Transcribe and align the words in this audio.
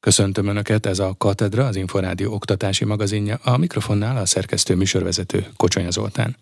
Köszöntöm 0.00 0.46
Önöket, 0.46 0.86
ez 0.86 0.98
a 0.98 1.14
Katedra, 1.18 1.66
az 1.66 1.76
Inforádió 1.76 2.32
oktatási 2.32 2.84
magazinja, 2.84 3.38
a 3.42 3.56
mikrofonnál 3.56 4.16
a 4.16 4.26
szerkesztő 4.26 4.74
műsorvezető 4.74 5.46
Kocsonya 5.56 5.90
Zoltán. 5.90 6.36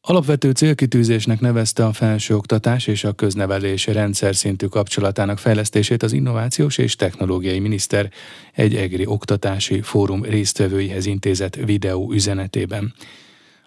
Alapvető 0.00 0.50
célkitűzésnek 0.50 1.40
nevezte 1.40 1.86
a 1.86 1.92
felsőoktatás 1.92 2.86
és 2.86 3.04
a 3.04 3.12
köznevelés 3.12 3.86
rendszer 3.86 4.36
szintű 4.36 4.66
kapcsolatának 4.66 5.38
fejlesztését 5.38 6.02
az 6.02 6.12
innovációs 6.12 6.78
és 6.78 6.96
technológiai 6.96 7.58
miniszter 7.58 8.10
egy 8.52 8.76
egri 8.76 9.06
oktatási 9.06 9.80
fórum 9.82 10.22
résztvevőihez 10.22 11.06
intézett 11.06 11.54
videó 11.54 12.12
üzenetében. 12.12 12.94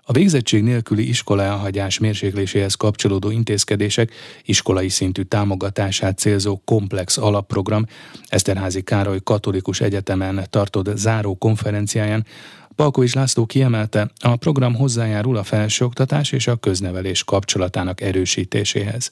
A 0.10 0.12
végzettség 0.12 0.64
nélküli 0.64 1.07
iskola 1.07 1.44
elhagyás 1.44 2.00
mérsékléséhez 2.00 2.76
kapcsolódó 2.76 3.32
intézkedések 3.32 4.12
iskolai 4.46 4.89
szintű 4.89 5.21
támogatását 5.21 6.18
célzó 6.18 6.62
komplex 6.66 7.18
alapprogram 7.18 7.86
Eszterházi 8.27 8.82
Károly 8.82 9.20
Katolikus 9.23 9.82
Egyetemen 9.82 10.48
tartott 10.50 10.98
záró 10.98 11.35
konferenciáján 11.35 12.26
Palkovics 12.76 13.16
László 13.16 13.45
kiemelte, 13.45 14.12
a 14.20 14.35
program 14.35 14.76
hozzájárul 14.76 15.38
a 15.38 15.44
felsőoktatás 15.44 16.32
és 16.32 16.48
a 16.48 16.55
köznevelés 16.55 17.23
kapcsolatának 17.23 18.02
erősítéséhez. 18.02 19.12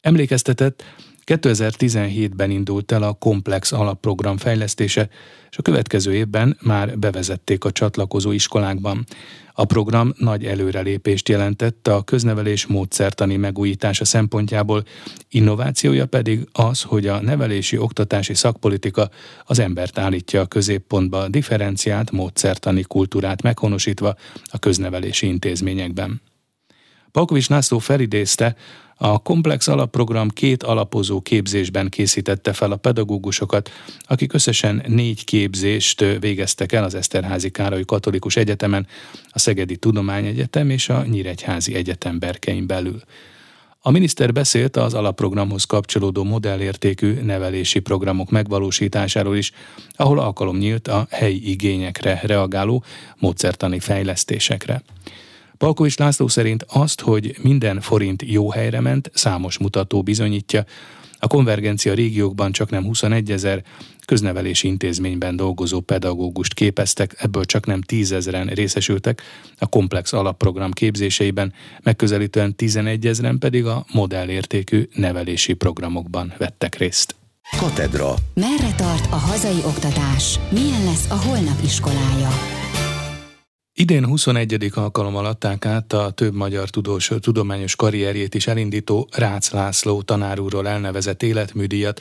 Emlékeztetett, 0.00 0.84
2017-ben 1.30 2.50
indult 2.50 2.92
el 2.92 3.02
a 3.02 3.12
komplex 3.12 3.72
alapprogram 3.72 4.36
fejlesztése, 4.36 5.08
és 5.50 5.58
a 5.58 5.62
következő 5.62 6.14
évben 6.14 6.56
már 6.60 6.98
bevezették 6.98 7.64
a 7.64 7.72
csatlakozó 7.72 8.30
iskolákban. 8.30 9.06
A 9.52 9.64
program 9.64 10.12
nagy 10.16 10.44
előrelépést 10.44 11.28
jelentett 11.28 11.88
a 11.88 12.02
köznevelés 12.02 12.66
módszertani 12.66 13.36
megújítása 13.36 14.04
szempontjából, 14.04 14.84
innovációja 15.28 16.06
pedig 16.06 16.48
az, 16.52 16.82
hogy 16.82 17.06
a 17.06 17.20
nevelési 17.20 17.78
oktatási 17.78 18.34
szakpolitika 18.34 19.10
az 19.44 19.58
embert 19.58 19.98
állítja 19.98 20.40
a 20.40 20.46
középpontba, 20.46 21.28
differenciált 21.28 22.10
módszertani 22.10 22.82
kultúrát 22.82 23.42
meghonosítva 23.42 24.14
a 24.44 24.58
köznevelési 24.58 25.26
intézményekben. 25.26 26.20
Palkovics 27.12 27.48
László 27.48 27.78
felidézte, 27.78 28.56
a 29.02 29.18
komplex 29.18 29.68
alapprogram 29.68 30.28
két 30.28 30.62
alapozó 30.62 31.20
képzésben 31.20 31.88
készítette 31.88 32.52
fel 32.52 32.72
a 32.72 32.76
pedagógusokat, 32.76 33.70
akik 34.02 34.32
összesen 34.32 34.82
négy 34.86 35.24
képzést 35.24 36.04
végeztek 36.18 36.72
el 36.72 36.84
az 36.84 36.94
Eszterházi 36.94 37.50
Károly 37.50 37.84
Katolikus 37.84 38.36
Egyetemen, 38.36 38.86
a 39.30 39.38
Szegedi 39.38 39.76
Tudományegyetem 39.76 40.70
és 40.70 40.88
a 40.88 41.04
Nyíregyházi 41.04 41.74
Egyetem 41.74 42.18
berkein 42.18 42.66
belül. 42.66 43.02
A 43.80 43.90
miniszter 43.90 44.32
beszélt 44.32 44.76
az 44.76 44.94
alapprogramhoz 44.94 45.64
kapcsolódó 45.64 46.24
modellértékű 46.24 47.12
nevelési 47.12 47.78
programok 47.78 48.30
megvalósításáról 48.30 49.36
is, 49.36 49.52
ahol 49.96 50.18
alkalom 50.18 50.56
nyílt 50.56 50.88
a 50.88 51.06
helyi 51.10 51.50
igényekre 51.50 52.20
reagáló 52.22 52.84
módszertani 53.18 53.78
fejlesztésekre. 53.78 54.82
Palkovics 55.60 55.96
László 55.96 56.28
szerint 56.28 56.64
azt, 56.68 57.00
hogy 57.00 57.36
minden 57.42 57.80
forint 57.80 58.22
jó 58.26 58.50
helyre 58.50 58.80
ment, 58.80 59.10
számos 59.14 59.58
mutató 59.58 60.02
bizonyítja. 60.02 60.64
A 61.18 61.26
konvergencia 61.26 61.94
régiókban 61.94 62.52
csak 62.52 62.70
nem 62.70 62.84
21 62.84 63.30
ezer 63.30 63.62
köznevelési 64.04 64.66
intézményben 64.66 65.36
dolgozó 65.36 65.80
pedagógust 65.80 66.54
képeztek, 66.54 67.14
ebből 67.18 67.44
csak 67.44 67.66
nem 67.66 67.82
10 67.82 68.12
ezeren 68.12 68.46
részesültek 68.46 69.22
a 69.58 69.66
komplex 69.66 70.12
alapprogram 70.12 70.70
képzéseiben, 70.70 71.52
megközelítően 71.82 72.54
11 72.54 73.06
ezeren 73.06 73.38
pedig 73.38 73.66
a 73.66 73.84
modellértékű 73.92 74.88
nevelési 74.94 75.52
programokban 75.52 76.34
vettek 76.38 76.74
részt. 76.74 77.14
Katedra. 77.58 78.14
Merre 78.34 78.74
tart 78.76 79.12
a 79.12 79.16
hazai 79.16 79.60
oktatás? 79.64 80.38
Milyen 80.50 80.84
lesz 80.84 81.10
a 81.10 81.22
holnap 81.22 81.58
iskolája? 81.64 82.59
Idén 83.80 84.06
21. 84.06 84.70
alkalommal 84.74 85.26
adták 85.26 85.66
át 85.66 85.92
a 85.92 86.10
több 86.10 86.34
magyar 86.34 86.70
tudós, 86.70 87.10
tudományos 87.20 87.76
karrierjét 87.76 88.34
is 88.34 88.46
elindító 88.46 89.08
Rácz 89.12 89.50
László 89.50 90.02
tanárúról 90.02 90.68
elnevezett 90.68 91.22
életműdíjat. 91.22 92.00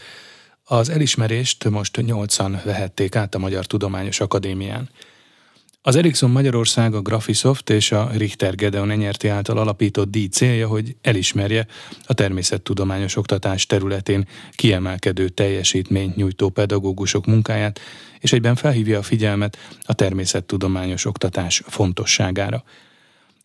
Az 0.63 0.89
elismerést 0.89 1.69
most 1.69 2.01
nyolcan 2.01 2.61
vehették 2.63 3.15
át 3.15 3.35
a 3.35 3.39
Magyar 3.39 3.65
Tudományos 3.65 4.19
Akadémián. 4.19 4.89
Az 5.81 5.95
Ericsson 5.95 6.29
Magyarország, 6.29 6.93
a 6.93 7.01
Graphisoft 7.01 7.69
és 7.69 7.91
a 7.91 8.09
Richter 8.13 8.55
Gedeon 8.55 8.91
Enyerti 8.91 9.27
által 9.27 9.57
alapított 9.57 10.09
díj 10.09 10.27
célja, 10.27 10.67
hogy 10.67 10.95
elismerje 11.01 11.67
a 12.05 12.13
természettudományos 12.13 13.15
oktatás 13.15 13.65
területén 13.65 14.27
kiemelkedő 14.51 15.29
teljesítményt 15.29 16.15
nyújtó 16.15 16.49
pedagógusok 16.49 17.25
munkáját, 17.25 17.79
és 18.19 18.33
egyben 18.33 18.55
felhívja 18.55 18.97
a 18.97 19.01
figyelmet 19.01 19.57
a 19.85 19.93
természettudományos 19.93 21.05
oktatás 21.05 21.61
fontosságára. 21.65 22.63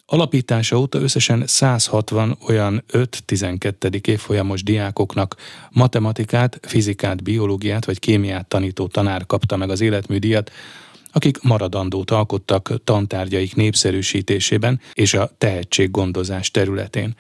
Alapítása 0.07 0.79
óta 0.79 1.01
összesen 1.01 1.47
160 1.47 2.39
olyan 2.47 2.85
5-12. 2.93 4.07
évfolyamos 4.07 4.63
diákoknak 4.63 5.37
matematikát, 5.71 6.59
fizikát, 6.63 7.23
biológiát 7.23 7.85
vagy 7.85 7.99
kémiát 7.99 8.47
tanító 8.47 8.87
tanár 8.87 9.27
kapta 9.27 9.57
meg 9.57 9.71
az 9.71 9.81
életműdíjat, 9.81 10.51
akik 11.15 11.43
maradandót 11.43 12.11
alkottak 12.11 12.73
tantárgyaik 12.85 13.55
népszerűsítésében 13.55 14.81
és 14.93 15.15
a 15.15 15.31
tehetséggondozás 15.39 16.51
területén. 16.51 17.15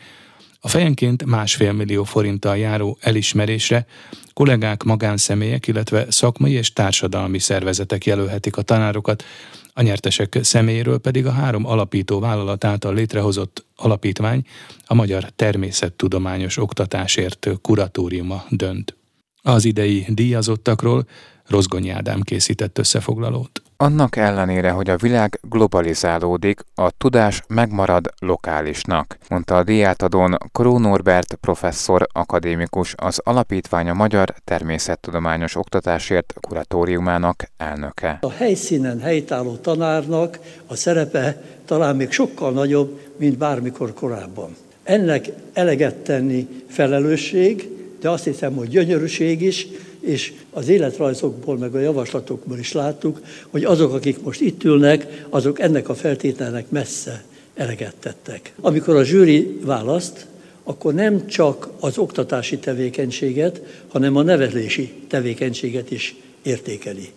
A 0.60 0.69
fejenként 0.69 1.25
másfél 1.25 1.72
millió 1.72 2.05
forinttal 2.05 2.56
járó 2.56 2.99
elismerésre 3.00 3.87
kollégák, 4.32 4.82
magánszemélyek, 4.82 5.66
illetve 5.66 6.06
szakmai 6.10 6.53
és 6.53 6.72
társadalmi 6.72 7.38
szervezetek 7.38 8.06
jelölhetik 8.06 8.56
a 8.56 8.62
tanárokat, 8.62 9.25
a 9.72 9.82
nyertesek 9.82 10.38
személyéről 10.43 10.99
pedig 10.99 11.26
a 11.26 11.31
három 11.31 11.66
alapító 11.66 12.21
vállalat 12.21 12.65
által 12.65 12.94
létrehozott 12.94 13.66
alapítvány, 13.76 14.47
a 14.87 14.94
Magyar 14.94 15.31
Természettudományos 15.37 16.56
Oktatásért 16.56 17.49
kuratóriuma 17.62 18.44
dönt. 18.50 18.97
Az 19.43 19.65
idei 19.65 20.06
díjazottakról 20.09 21.06
Rozgonyi 21.47 21.91
Ádám 21.91 22.21
készített 22.21 22.78
összefoglalót. 22.78 23.62
Annak 23.84 24.16
ellenére, 24.16 24.70
hogy 24.70 24.90
a 24.90 24.96
világ 24.96 25.40
globalizálódik, 25.42 26.60
a 26.74 26.90
tudás 26.90 27.42
megmarad 27.48 28.12
lokálisnak, 28.18 29.18
mondta 29.28 29.56
a 29.56 29.62
diátadón 29.62 30.36
Kró 30.52 30.78
Norbert 30.78 31.34
professzor 31.34 32.06
akadémikus, 32.12 32.94
az 32.96 33.20
alapítvány 33.24 33.88
a 33.88 33.94
Magyar 33.94 34.34
Természettudományos 34.44 35.56
Oktatásért 35.56 36.34
kuratóriumának 36.40 37.50
elnöke. 37.56 38.18
A 38.20 38.30
helyszínen 38.30 39.00
helytálló 39.00 39.56
tanárnak 39.56 40.38
a 40.66 40.76
szerepe 40.76 41.42
talán 41.64 41.96
még 41.96 42.10
sokkal 42.10 42.52
nagyobb, 42.52 43.00
mint 43.16 43.38
bármikor 43.38 43.94
korábban. 43.94 44.56
Ennek 44.82 45.28
eleget 45.52 45.94
tenni 45.94 46.48
felelősség, 46.68 47.68
de 48.00 48.10
azt 48.10 48.24
hiszem, 48.24 48.54
hogy 48.54 48.68
gyönyörűség 48.68 49.42
is, 49.42 49.66
és 50.04 50.32
az 50.50 50.69
életrajzokból, 50.69 51.59
meg 51.59 51.75
a 51.75 51.78
javaslatokból 51.78 52.59
is 52.59 52.72
láttuk, 52.72 53.20
hogy 53.50 53.65
azok, 53.65 53.92
akik 53.92 54.22
most 54.22 54.41
itt 54.41 54.65
ülnek, 54.65 55.25
azok 55.28 55.60
ennek 55.60 55.88
a 55.88 55.94
feltételnek 55.94 56.70
messze 56.70 57.25
eleget 57.54 57.94
tettek. 58.00 58.54
Amikor 58.60 58.97
a 58.97 59.04
zsűri 59.04 59.59
választ, 59.62 60.26
akkor 60.62 60.94
nem 60.94 61.26
csak 61.26 61.69
az 61.81 61.98
oktatási 61.98 62.59
tevékenységet, 62.59 63.62
hanem 63.88 64.16
a 64.16 64.22
nevelési 64.22 64.93
tevékenységet 65.09 65.91
is 65.91 66.14
értékeli. 66.43 67.09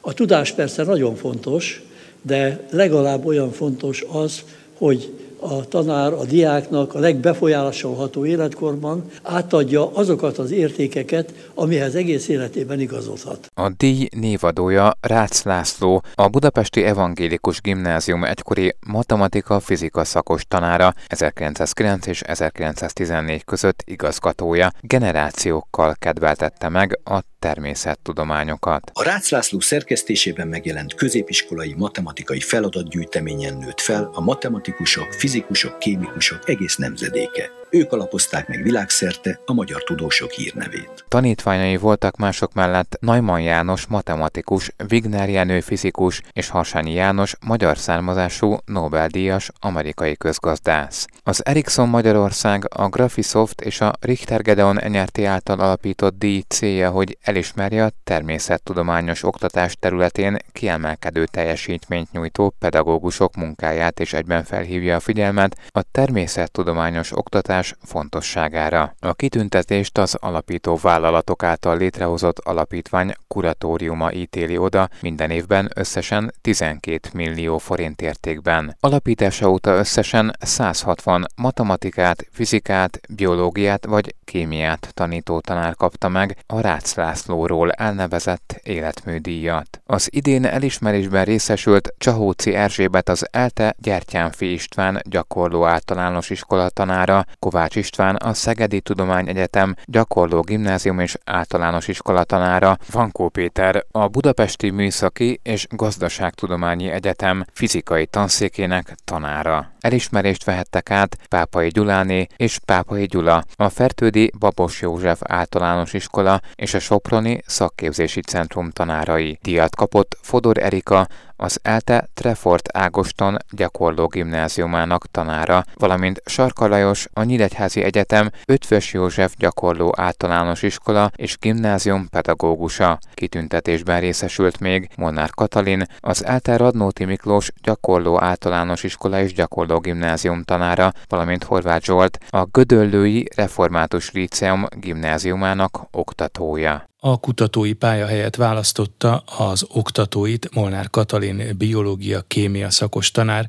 A 0.00 0.14
tudás 0.14 0.52
persze 0.52 0.82
nagyon 0.84 1.16
fontos, 1.16 1.82
de 2.22 2.66
legalább 2.70 3.26
olyan 3.26 3.52
fontos 3.52 4.04
az, 4.08 4.42
hogy 4.74 5.12
a 5.40 5.68
tanár 5.68 6.12
a 6.12 6.24
diáknak 6.24 6.94
a 6.94 6.98
legbefolyásolható 6.98 8.26
életkorban 8.26 9.04
átadja 9.22 9.90
azokat 9.94 10.38
az 10.38 10.50
értékeket, 10.50 11.50
amihez 11.54 11.94
egész 11.94 12.28
életében 12.28 12.80
igazodhat. 12.80 13.50
A 13.54 13.68
díj 13.76 14.08
névadója 14.16 14.96
Rácz 15.00 15.42
László, 15.42 16.02
a 16.14 16.28
Budapesti 16.28 16.82
Evangélikus 16.82 17.60
Gimnázium 17.60 18.24
egykori 18.24 18.74
matematika-fizika 18.86 20.04
szakos 20.04 20.44
tanára 20.48 20.94
1909 21.06 22.06
és 22.06 22.20
1914 22.20 23.44
között 23.44 23.82
igazgatója 23.84 24.72
generációkkal 24.80 25.94
kedveltette 25.98 26.68
meg 26.68 27.00
a 27.04 27.20
természettudományokat. 27.38 28.90
A 28.94 29.02
Rácz 29.02 29.30
László 29.30 29.60
szerkesztésében 29.60 30.48
megjelent 30.48 30.94
középiskolai 30.94 31.74
matematikai 31.76 32.40
feladatgyűjteményen 32.40 33.56
nőtt 33.56 33.80
fel 33.80 34.10
a 34.12 34.20
matematikusok, 34.20 35.12
fizikusok, 35.12 35.78
kémikusok 35.78 36.48
egész 36.48 36.76
nemzedéke. 36.76 37.50
Ők 37.70 37.92
alapozták 37.92 38.48
meg 38.48 38.62
világszerte 38.62 39.40
a 39.46 39.52
magyar 39.52 39.82
tudósok 39.82 40.30
hírnevét. 40.30 41.04
Tanítványai 41.08 41.76
voltak 41.76 42.16
mások 42.16 42.54
mellett 42.54 42.96
Najman 43.00 43.40
János 43.40 43.86
matematikus, 43.86 44.72
Wigner 44.90 45.28
Jenő 45.28 45.60
fizikus 45.60 46.22
és 46.32 46.48
Harsányi 46.48 46.92
János 46.92 47.34
magyar 47.46 47.78
származású 47.78 48.56
Nobel-díjas 48.64 49.50
amerikai 49.60 50.16
közgazdász. 50.16 51.06
Az 51.22 51.44
Ericsson 51.44 51.88
Magyarország, 51.88 52.64
a 52.74 52.88
Graphisoft 52.88 53.60
és 53.60 53.80
a 53.80 53.92
Richter 54.00 54.42
Gedeon 54.42 54.80
Enyerti 54.80 55.24
által 55.24 55.60
alapított 55.60 56.18
díj 56.18 56.42
célja, 56.48 56.90
hogy 56.90 57.18
elismerje 57.22 57.84
a 57.84 57.92
természettudományos 58.04 59.22
oktatás 59.22 59.76
területén 59.80 60.36
kiemelkedő 60.52 61.24
teljesítményt 61.24 62.12
nyújtó 62.12 62.54
pedagógusok 62.58 63.34
munkáját 63.36 64.00
és 64.00 64.12
egyben 64.12 64.44
felhívja 64.44 64.96
a 64.96 65.00
figyelmet 65.00 65.56
a 65.70 65.82
természettudományos 65.82 67.16
oktatás 67.16 67.57
fontosságára. 67.82 68.94
A 69.00 69.14
kitüntetést 69.14 69.98
az 69.98 70.14
alapító 70.20 70.78
vállalatok 70.82 71.42
által 71.42 71.76
létrehozott 71.76 72.38
alapítvány 72.38 73.14
kuratóriuma 73.28 74.12
ítéli 74.12 74.56
oda 74.56 74.88
minden 75.00 75.30
évben 75.30 75.70
összesen 75.74 76.34
12 76.40 77.08
millió 77.12 77.58
forint 77.58 78.02
értékben. 78.02 78.76
Alapítása 78.80 79.50
óta 79.50 79.70
összesen 79.70 80.36
160 80.40 81.26
matematikát, 81.36 82.26
fizikát, 82.30 83.00
biológiát 83.08 83.86
vagy 83.86 84.14
kémiát 84.24 84.90
tanító 84.94 85.40
tanár 85.40 85.74
kapta 85.74 86.08
meg 86.08 86.36
a 86.46 86.60
Rácz 86.60 86.94
Lászlóról 86.94 87.70
elnevezett 87.70 88.60
életműdíjat. 88.62 89.80
Az 89.86 90.08
idén 90.12 90.44
elismerésben 90.44 91.24
részesült 91.24 91.94
Csahóci 91.98 92.54
Erzsébet 92.54 93.08
az 93.08 93.26
ELTE 93.30 93.74
Gyertyánfi 93.78 94.52
István 94.52 95.00
gyakorló 95.08 95.64
általános 95.64 96.30
iskola 96.30 96.68
tanára, 96.68 97.24
Kovács 97.48 97.76
István 97.76 98.14
a 98.14 98.34
Szegedi 98.34 98.80
Tudományegyetem 98.80 99.74
gyakorló 99.84 100.40
gimnázium 100.40 100.98
és 100.98 101.16
általános 101.24 101.88
iskola 101.88 102.24
tanára, 102.24 102.78
Vankó 102.90 103.28
Péter 103.28 103.84
a 103.90 104.08
Budapesti 104.08 104.70
Műszaki 104.70 105.40
és 105.42 105.66
Gazdaságtudományi 105.70 106.88
Egyetem 106.88 107.44
fizikai 107.52 108.06
tanszékének 108.06 108.94
tanára. 109.04 109.70
Elismerést 109.80 110.44
vehettek 110.44 110.90
át 110.90 111.18
Pápai 111.28 111.68
Gyuláné 111.68 112.26
és 112.36 112.58
Pápai 112.64 113.06
Gyula, 113.06 113.44
a 113.56 113.68
Fertődi 113.68 114.30
Babos 114.38 114.80
József 114.80 115.20
általános 115.24 115.92
iskola 115.92 116.40
és 116.54 116.74
a 116.74 116.78
Soproni 116.78 117.42
Szakképzési 117.46 118.20
Centrum 118.20 118.70
tanárai. 118.70 119.38
Díjat 119.42 119.76
kapott 119.76 120.18
Fodor 120.20 120.58
Erika, 120.58 121.06
az 121.40 121.58
ELTE 121.62 122.08
Trefort 122.14 122.68
Ágoston 122.72 123.36
gyakorló 123.50 124.06
gimnáziumának 124.06 125.06
tanára, 125.06 125.64
valamint 125.74 126.22
Sarka 126.24 126.66
Lajos, 126.66 127.08
a 127.12 127.22
Nyíregyházi 127.22 127.82
Egyetem 127.82 128.30
Ötvös 128.46 128.92
József 128.92 129.34
gyakorló 129.36 129.92
általános 129.96 130.62
iskola 130.62 131.10
és 131.16 131.38
gimnázium 131.38 132.08
pedagógusa. 132.08 132.98
Kitüntetésben 133.14 134.00
részesült 134.00 134.60
még 134.60 134.88
Molnár 134.96 135.30
Katalin, 135.30 135.86
az 136.00 136.24
ELTE 136.24 136.56
Radnóti 136.56 137.04
Miklós 137.04 137.52
gyakorló 137.62 138.22
általános 138.22 138.82
iskola 138.82 139.20
és 139.20 139.32
gyakorló 139.32 139.67
gimnázium 139.76 140.42
tanára, 140.42 140.92
valamint 141.08 141.44
Horváth 141.44 141.84
Zsolt, 141.84 142.18
a 142.30 142.44
Gödöllői 142.44 143.28
Református 143.34 144.10
Líceum 144.10 144.66
gimnáziumának 144.80 145.86
oktatója. 145.90 146.88
A 147.00 147.20
kutatói 147.20 147.72
pálya 147.72 148.06
helyett 148.06 148.36
választotta 148.36 149.16
az 149.38 149.66
oktatóit 149.68 150.54
Molnár 150.54 150.90
Katalin 150.90 151.56
biológia-kémia 151.56 152.70
szakos 152.70 153.10
tanár, 153.10 153.48